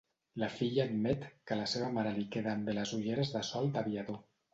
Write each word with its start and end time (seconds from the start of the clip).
La 0.43 0.47
filla 0.51 0.85
admet 0.89 1.27
que 1.49 1.53
a 1.55 1.57
la 1.59 1.67
seva 1.73 1.89
mare 1.97 2.13
li 2.15 2.23
queden 2.37 2.65
bé 2.71 2.75
les 2.79 2.95
ulleres 3.01 3.35
de 3.35 3.43
sol 3.51 3.71
d'aviador. 3.77 4.19